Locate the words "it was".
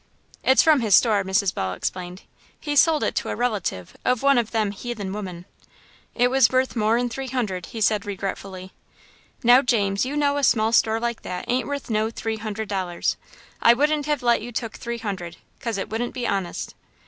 6.15-6.49